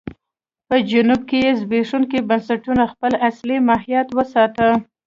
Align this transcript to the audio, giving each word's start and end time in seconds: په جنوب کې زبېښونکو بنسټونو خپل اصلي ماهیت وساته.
په 0.67 0.75
جنوب 0.89 1.21
کې 1.29 1.41
زبېښونکو 1.59 2.17
بنسټونو 2.29 2.83
خپل 2.93 3.13
اصلي 3.29 3.57
ماهیت 3.67 4.07
وساته. 4.17 4.67